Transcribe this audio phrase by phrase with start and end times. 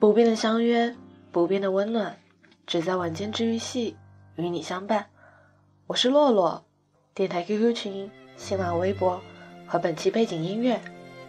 [0.00, 0.96] 不变的相约，
[1.30, 2.18] 不变的温暖，
[2.66, 3.94] 只在晚间治愈系
[4.36, 5.04] 与你相伴。
[5.86, 6.64] 我是洛洛，
[7.12, 9.20] 电台 QQ 群、新浪微博
[9.66, 10.80] 和本期背景音乐，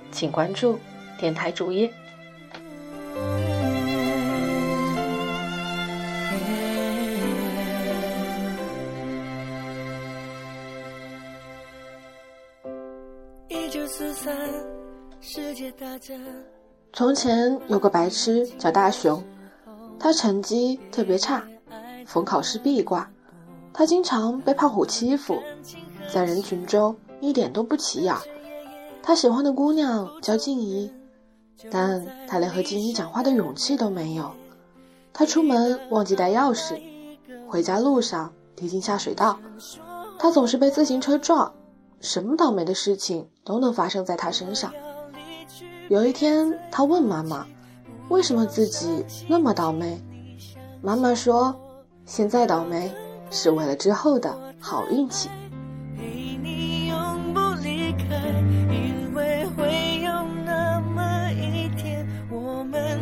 [0.10, 0.80] 请关注
[1.20, 1.92] 电台主页。
[13.50, 14.34] 一九四三，
[15.20, 16.18] 世界大战。
[17.02, 19.24] 从前有个白痴叫大雄，
[19.98, 21.44] 他成绩特别差，
[22.06, 23.10] 逢考试必挂。
[23.74, 25.42] 他经常被胖虎欺负，
[26.14, 28.16] 在人群中一点都不起眼。
[29.02, 30.94] 他喜欢的姑娘叫静怡，
[31.72, 34.32] 但他连和静怡讲话的勇气都没有。
[35.12, 36.80] 他出门忘记带钥匙，
[37.48, 39.40] 回家路上跌进下水道。
[40.20, 41.52] 他总是被自行车撞，
[42.00, 44.72] 什么倒霉的事情都能发生在他身上。
[45.92, 47.46] 有一天，他问妈妈
[48.08, 50.02] ：“为什么自己那么倒霉？”
[50.82, 51.54] 妈妈说
[52.08, 52.90] ：“现在倒霉
[53.30, 55.30] 是为了之后的好运气。”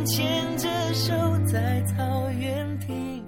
[0.06, 1.12] 牵着手
[1.46, 3.22] 在草原听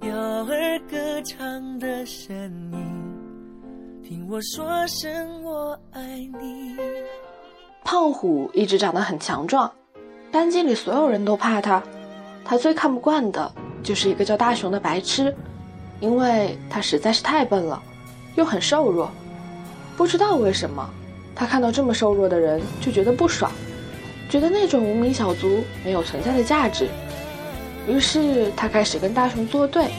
[0.00, 2.34] 鸟儿歌唱的声
[2.72, 6.00] 音，听我说声我爱
[6.40, 6.76] 你。
[7.84, 9.70] 胖虎一直长得很强壮，
[10.30, 11.82] 班级里所有人都怕他。
[12.44, 13.52] 他最看不惯的
[13.82, 15.34] 就是一个叫大雄的白痴，
[16.00, 17.80] 因为他实在是太笨了，
[18.34, 19.10] 又很瘦弱。
[19.96, 20.88] 不知道为什么，
[21.34, 23.50] 他看到这么瘦弱的人就觉得不爽，
[24.28, 26.88] 觉得那种无名小卒没有存在的价值。
[27.86, 29.90] 于是他开始跟大雄作对，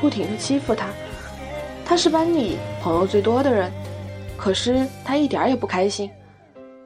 [0.00, 0.86] 不停地欺负他。
[1.84, 3.70] 他是班里朋友最多的人，
[4.36, 6.10] 可是他一点也不开心。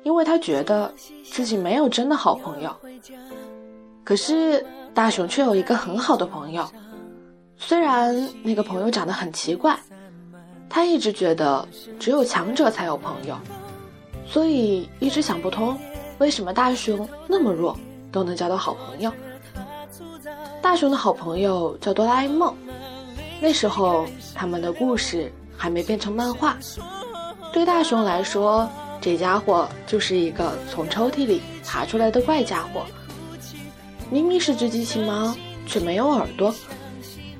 [0.08, 0.90] 因为他觉得
[1.22, 2.74] 自己没有真的好朋友，
[4.02, 4.64] 可是
[4.94, 6.66] 大雄却有一个很好的朋友，
[7.58, 9.78] 虽然那个朋友长得很奇怪，
[10.66, 11.68] 他一直觉得
[12.00, 13.36] 只有强者才有朋友，
[14.26, 15.78] 所以一直想不通
[16.16, 17.78] 为什么大雄那么弱
[18.10, 19.12] 都能交到好朋友。
[20.62, 22.56] 大雄的好朋友叫哆啦 A 梦，
[23.42, 26.56] 那时候他们的故事还没变成漫画，
[27.52, 28.66] 对大雄来说。
[29.00, 32.84] 这家伙就是一个从抽屉里爬出来的怪家伙。
[34.10, 35.34] 明明是只机器猫，
[35.66, 36.52] 却没有耳朵；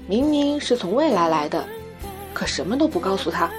[0.07, 1.65] 明明是从未来来的，
[2.33, 3.51] 可什么都不告诉他。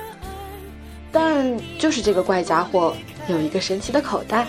[1.11, 2.95] 但就是这个怪家伙
[3.27, 4.47] 有一个神奇的口袋，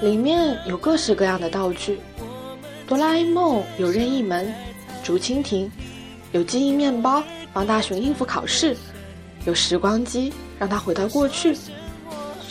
[0.00, 1.98] 里面有各式各样的道具。
[2.86, 4.54] 哆啦 A 梦有任意门、
[5.02, 5.70] 竹蜻蜓，
[6.30, 7.22] 有记忆面包
[7.52, 8.76] 帮大雄应付考试，
[9.44, 11.56] 有时光机让他回到过去。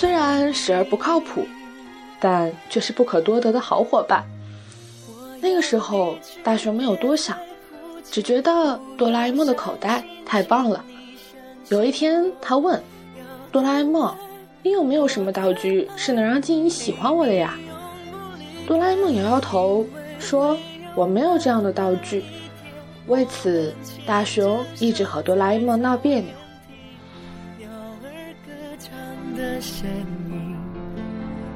[0.02, 1.46] 虽然时而不靠谱，
[2.20, 4.26] 但却是不可多得的好伙伴。
[5.40, 7.38] 那个时候，大雄没有多想，
[8.10, 10.84] 只觉得哆啦 A 梦的口袋太棒了。
[11.70, 12.82] 有一天，他问
[13.52, 14.12] 哆啦 A 梦
[14.64, 17.54] ：“你有没有什么道具是能让静怡喜欢我的呀？”
[18.66, 19.86] 哆啦 A 梦摇摇头
[20.18, 20.58] 说
[20.98, 22.24] ：“我没有这样的道具。”
[23.06, 23.72] 为此，
[24.08, 26.34] 大雄一直和哆啦 A 梦闹别扭。
[29.42, 29.90] 的声
[30.30, 30.56] 音，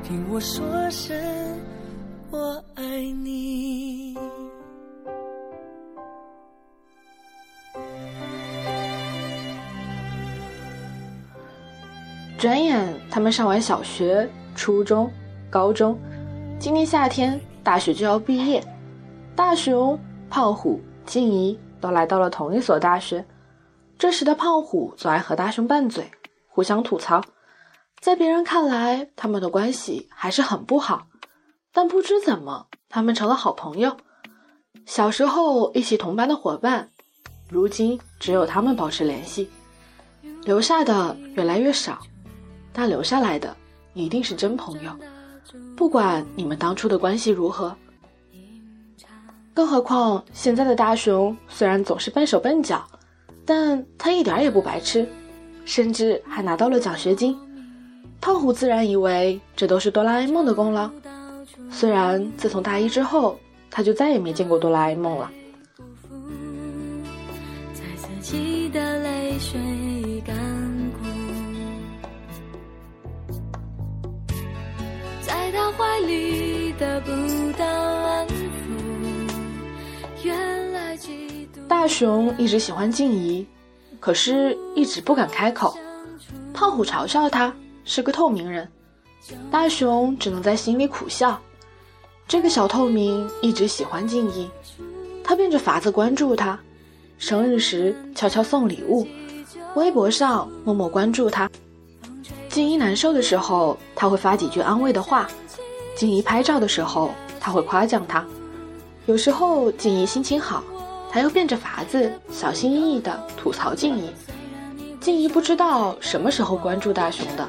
[0.03, 1.15] 听我说声
[2.31, 2.83] 我爱
[3.23, 4.17] 你。
[12.39, 15.11] 转眼，他们上完小学、初中、
[15.51, 15.95] 高中，
[16.57, 18.63] 今年夏天大学就要毕业。
[19.35, 23.23] 大雄、胖虎、静怡都来到了同一所大学。
[23.95, 26.09] 这时的胖虎总爱和大雄拌嘴，
[26.49, 27.21] 互相吐槽。
[28.05, 31.07] 在别人看来，他们的关系还是很不好，
[31.73, 33.97] 但不知怎么，他们成了好朋友。
[34.85, 36.91] 小时候一起同班的伙伴，
[37.49, 39.49] 如今只有他们保持联系。
[40.43, 41.97] 留下的越来越少，
[42.71, 43.57] 但留下来的
[43.95, 44.91] 一定是真朋友。
[45.75, 47.75] 不管你们当初的关系如何，
[49.51, 52.87] 更何况现在的大雄虽然总是笨手笨脚，
[53.47, 55.09] 但他一点也不白痴，
[55.65, 57.35] 甚至还拿到了奖学金。
[58.21, 60.89] 胖虎自然以为这都是哆啦 A 梦的功劳，
[61.69, 63.39] 虽然自从大一之后，
[63.69, 65.31] 他就再也没见过哆啦 A 梦了。
[81.67, 83.45] 大雄一直喜欢静怡，
[83.99, 85.77] 可是一直不敢开口。
[86.53, 87.53] 胖虎嘲笑他。
[87.85, 88.67] 是个透明人，
[89.51, 91.39] 大雄只能在心里苦笑。
[92.27, 94.49] 这个小透明一直喜欢静怡，
[95.23, 96.59] 他变着法子关注她，
[97.19, 99.07] 生日时悄悄送礼物，
[99.75, 101.47] 微博上默默关注她。
[102.49, 105.27] 静怡难受的时候，他会发几句安慰的话；
[105.95, 108.25] 静怡拍照的时候，他会夸奖她。
[109.05, 110.63] 有时候静怡心情好，
[111.11, 114.09] 他又变着法子小心翼翼地吐槽静怡。
[114.99, 117.47] 静怡不知道什么时候关注大雄的，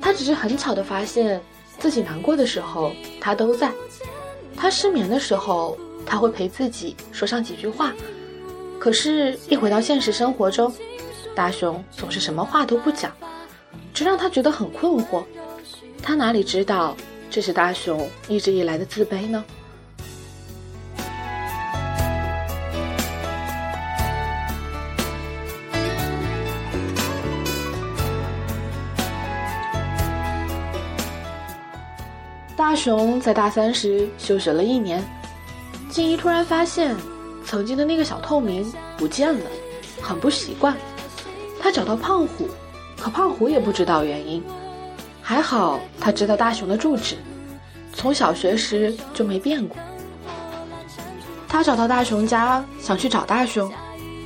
[0.00, 1.40] 他只是很巧的发现
[1.78, 3.72] 自己难过的时候，他都在。
[4.56, 7.92] 他失眠的时候，他会陪自己说上几句话。
[8.78, 10.72] 可是，一回到现实生活中，
[11.34, 13.12] 大雄总是什么话都不讲，
[13.92, 15.22] 这让他觉得很困惑。
[16.02, 16.96] 他哪里知道，
[17.30, 19.44] 这是大雄一直以来的自卑呢？
[32.70, 35.04] 大雄在大三时休学了一年，
[35.88, 36.96] 静怡突然发现，
[37.44, 39.50] 曾经的那个小透明不见了，
[40.00, 40.76] 很不习惯。
[41.60, 42.48] 他找到胖虎，
[42.96, 44.40] 可胖虎也不知道原因。
[45.20, 47.16] 还好他知道大雄的住址，
[47.92, 49.76] 从小学时就没变过。
[51.48, 53.68] 他找到大雄家，想去找大雄，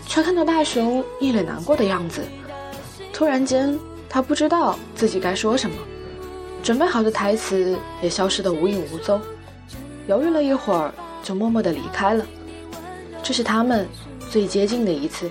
[0.07, 2.21] 却看到大雄一脸难过的样子。
[3.11, 5.77] 突然间，他不知道自己该说什么。
[6.65, 9.21] 准备好的台词也消失得无影无踪，
[10.09, 10.91] 犹豫了一会儿，
[11.23, 12.25] 就默默地离开了。
[13.23, 13.87] 这是他们
[14.31, 15.31] 最接近的一次。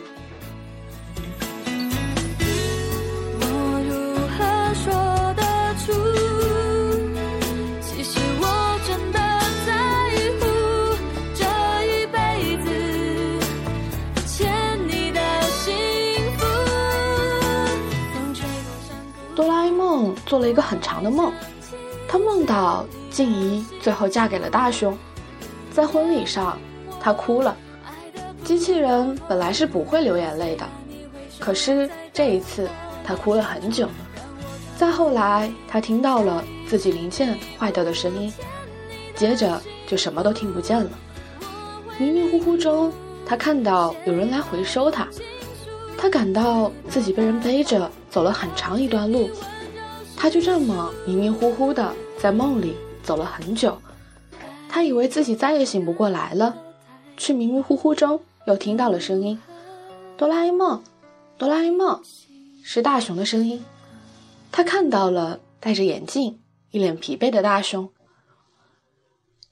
[20.33, 21.31] 做了一个很长的梦，
[22.07, 24.97] 他梦到静怡最后嫁给了大雄，
[25.71, 26.57] 在婚礼上，
[26.99, 27.55] 他哭了。
[28.43, 30.67] 机器人本来是不会流眼泪的，
[31.37, 32.67] 可是这一次
[33.03, 33.87] 他哭了很久。
[34.75, 38.33] 再后来，他听到了自己零件坏掉的声音，
[39.15, 40.89] 接着就什么都听不见了。
[41.99, 42.91] 迷迷糊糊中，
[43.23, 45.07] 他看到有人来回收他，
[45.95, 49.29] 他感到自己被人背着走了很长一段路。
[50.15, 53.77] 他就这么迷迷糊糊的在梦里走了很久，
[54.69, 56.55] 他以为自己再也醒不过来了，
[57.17, 59.39] 却迷迷糊糊中又听到了声音
[60.17, 60.81] ：“哆啦 A 梦，
[61.37, 62.01] 哆啦 A 梦，
[62.63, 63.63] 是大雄的声音。”
[64.51, 66.39] 他看到了戴着眼镜、
[66.71, 67.89] 一脸疲惫的大雄。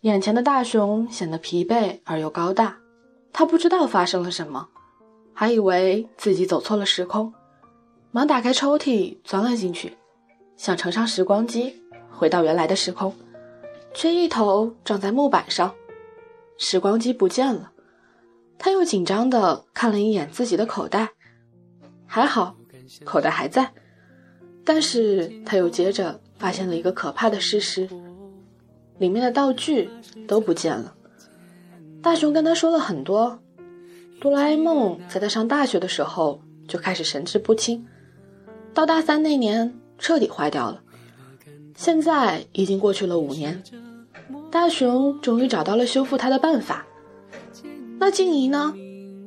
[0.01, 2.77] 眼前的大雄显得疲惫而又高大，
[3.33, 4.69] 他不知道发生了什么，
[5.33, 7.33] 还以为自己走错了时空，
[8.11, 9.97] 忙打开抽屉钻了进去。
[10.61, 11.81] 想乘上时光机
[12.11, 13.11] 回到原来的时空，
[13.95, 15.73] 却一头撞在木板上，
[16.59, 17.71] 时光机不见了。
[18.59, 21.09] 他又紧张地看了一眼自己的口袋，
[22.05, 22.55] 还好
[23.03, 23.71] 口袋还在，
[24.63, 27.89] 但是他又接着发现了一个可怕的事实：
[28.99, 29.89] 里面的道具
[30.27, 30.93] 都不见了。
[32.03, 33.39] 大雄跟他说了很多，
[34.19, 37.87] 哆啦 A 梦在他上大学的时候就开始神志不清，
[38.75, 39.80] 到大三那年。
[40.01, 40.81] 彻底坏掉了。
[41.77, 43.63] 现在已经过去了五年，
[44.51, 46.85] 大雄终于找到了修复它的办法。
[47.99, 48.73] 那静怡呢？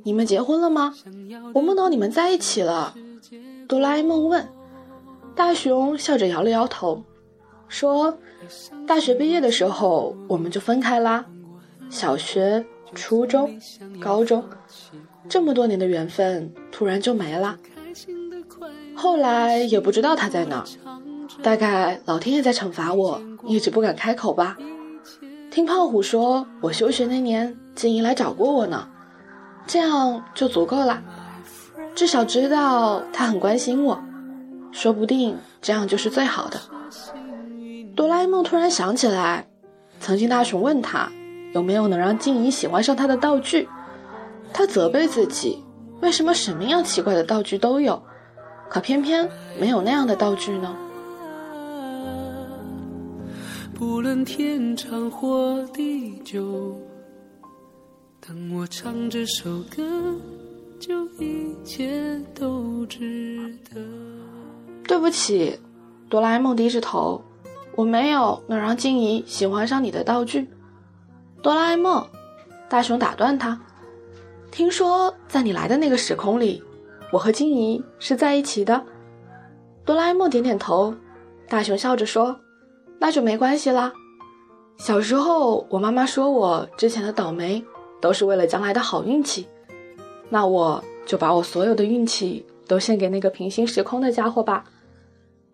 [0.02, 0.92] 你们结婚了吗？
[1.54, 2.94] 我梦到你们在一起了。
[3.66, 4.46] 哆啦 A 梦问。
[5.34, 7.02] 大雄笑着摇了摇头，
[7.66, 8.18] 说
[8.86, 11.24] ：“大学毕业的时候我们就分开啦。
[11.90, 12.64] 小学、
[12.94, 13.58] 初中、
[14.00, 14.44] 高中，
[15.28, 17.58] 这么多年的缘分突然就没了。”
[19.04, 20.64] 后来也不知道他在哪，
[21.42, 24.56] 大概老天爷在惩罚我，一直不敢开口吧。
[25.50, 28.88] 听胖虎说，我休学那年，静怡来找过我呢，
[29.66, 31.02] 这样就足够了，
[31.94, 34.02] 至少知道他很关心我，
[34.72, 36.58] 说不定这样就是最好的。
[37.94, 39.46] 哆啦 A 梦突然想起来，
[40.00, 41.12] 曾经大雄问他
[41.52, 43.68] 有没有能让静怡喜欢上他的道具，
[44.50, 45.62] 他责备自己，
[46.00, 48.02] 为什么什么样奇怪的道具都有。
[48.74, 50.76] 可偏偏没有那样的道具呢。
[53.72, 56.76] 不论天长或地久，
[58.20, 60.16] 当我唱这首歌，
[60.80, 63.80] 就一切都值得。
[64.88, 65.56] 对不起，
[66.10, 67.22] 哆啦 A 梦低着头，
[67.76, 70.48] 我没有能让静怡喜欢上你的道具。
[71.44, 72.04] 哆啦 A 梦，
[72.68, 73.60] 大雄打断他，
[74.50, 76.60] 听说在你来的那个时空里。
[77.14, 78.84] 我和静怡是在一起的，
[79.84, 80.92] 哆啦 A 梦点点头，
[81.48, 82.40] 大雄笑着说
[82.98, 83.92] ：“那就没关系啦。”
[84.78, 87.64] 小时候，我妈妈说我之前的倒霉
[88.00, 89.46] 都是为了将来的好运气，
[90.28, 94.64] 那我就把我所有的运气都献给那个平行时空的家伙吧，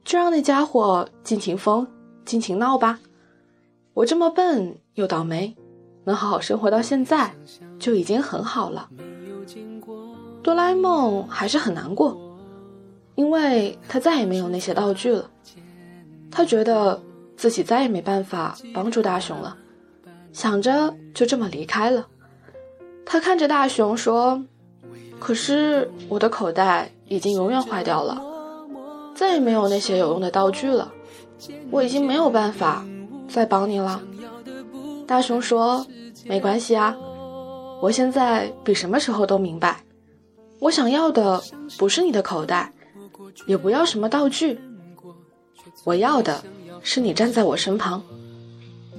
[0.03, 1.87] 就让那家伙尽情疯、
[2.25, 2.99] 尽情闹吧。
[3.93, 5.55] 我这么笨又倒霉，
[6.05, 7.35] 能好好生活到现在
[7.79, 8.89] 就已经很好了。
[10.43, 12.19] 哆啦 A 梦还是很难过，
[13.15, 15.31] 因为他再也没有那些道具了，
[16.31, 17.01] 他觉得。
[17.41, 19.57] 自己再也没办法帮助大雄了，
[20.31, 22.07] 想着就这么离开了。
[23.07, 24.45] 他看着大雄说
[25.19, 28.23] ：“可是我的口袋已经永远坏掉了，
[29.15, 30.93] 再也没有那些有用的道具了，
[31.71, 32.85] 我已经没有办法
[33.27, 34.03] 再帮你了。”
[35.09, 35.87] 大雄说
[36.29, 36.95] ：“没关系啊，
[37.81, 39.83] 我现在比什么时候都明白，
[40.61, 41.43] 我想要的
[41.77, 42.73] 不是你的口袋，
[43.47, 44.61] 也不要什么道具，
[45.85, 46.43] 我要的。”
[46.83, 48.03] 是你站在我身旁，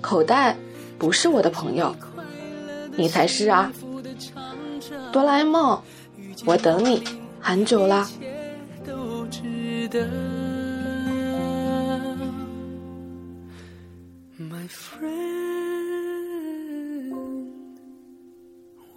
[0.01, 0.55] 口袋
[0.99, 1.95] 不是我的朋友，
[2.95, 3.73] 你才是啊！
[5.11, 5.81] 哆啦 A 梦，
[6.45, 7.03] 我等你
[7.39, 8.07] 很久啦。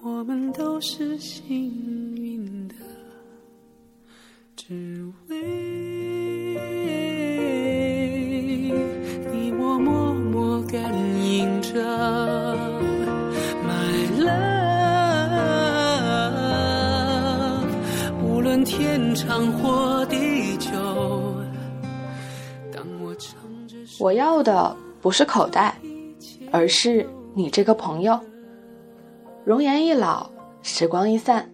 [0.03, 2.04] 我们都是幸运，
[4.67, 4.75] 只
[5.29, 5.37] 为
[9.31, 10.81] 你我默默感
[11.23, 11.75] 应着
[13.63, 14.49] my love
[18.23, 20.71] 无论天长或地久
[22.73, 23.35] 当我唱
[23.69, 25.79] 着我要的不是口袋
[26.51, 28.19] 而是你这个朋友。
[29.45, 30.31] 容颜易老
[30.63, 31.54] 时光易散。